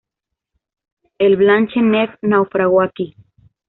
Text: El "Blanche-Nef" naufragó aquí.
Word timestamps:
El 1.19 1.35
"Blanche-Nef" 1.37 2.15
naufragó 2.23 2.81
aquí. 2.81 3.15